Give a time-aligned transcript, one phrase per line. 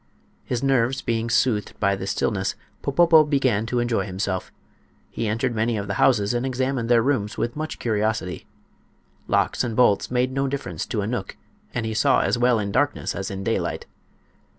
[0.43, 4.51] His nerves being soothed by the stillness, Popopo began to enjoy himself.
[5.11, 8.47] He entered many of the houses and examined their rooms with much curiosity.
[9.27, 11.37] Locks and bolts made no difference to a knook,
[11.71, 13.85] and he saw as well in darkness as in daylight.